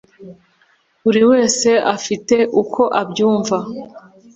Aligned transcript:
buri 1.03 1.21
wese 1.31 1.69
afite 1.95 2.35
uko 2.61 2.81
abyumva” 3.01 3.57